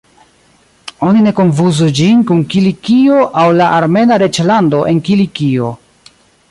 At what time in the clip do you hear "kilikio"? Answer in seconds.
2.55-3.21, 5.11-5.73